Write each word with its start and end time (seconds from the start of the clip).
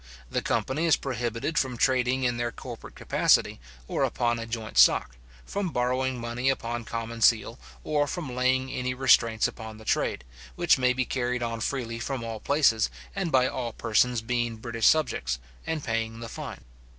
The 0.31 0.41
company 0.41 0.85
is 0.87 0.95
prohibited 0.95 1.59
from 1.59 1.77
trading 1.77 2.23
in 2.23 2.37
their 2.37 2.51
corporate 2.51 2.95
capacity, 2.95 3.59
or 3.87 4.03
upon 4.03 4.39
a 4.39 4.47
joint 4.47 4.79
stock; 4.79 5.15
from 5.45 5.69
borrowing 5.69 6.19
money 6.19 6.49
upon 6.49 6.85
common 6.85 7.21
seal, 7.21 7.59
or 7.83 8.07
from 8.07 8.35
laying 8.35 8.71
any 8.71 8.95
restraints 8.95 9.47
upon 9.47 9.77
the 9.77 9.85
trade, 9.85 10.23
which 10.55 10.79
may 10.79 10.93
be 10.93 11.05
carried 11.05 11.43
on 11.43 11.59
freely 11.61 11.99
from 11.99 12.23
all 12.23 12.39
places, 12.39 12.89
and 13.15 13.31
by 13.31 13.45
all 13.45 13.73
persons 13.73 14.23
being 14.23 14.55
British 14.57 14.87
subjects, 14.87 15.37
and 15.67 15.83
paying 15.83 16.19
the 16.19 16.29
fine. 16.29 16.63